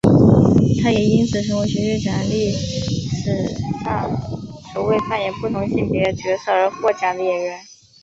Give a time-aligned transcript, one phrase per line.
[0.81, 3.55] 她也因此成为学院奖历史
[3.85, 4.09] 上
[4.73, 7.59] 首位扮演不同性别角色而获奖的演员。